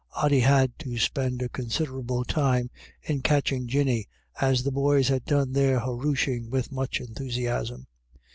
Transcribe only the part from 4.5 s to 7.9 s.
the boys had done their huroooshing with much enthusiasm.